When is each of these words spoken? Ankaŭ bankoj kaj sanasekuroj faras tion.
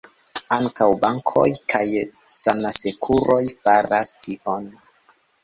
Ankaŭ 0.55 0.87
bankoj 1.03 1.43
kaj 1.73 1.83
sanasekuroj 2.39 3.43
faras 3.61 4.15
tion. 4.27 4.69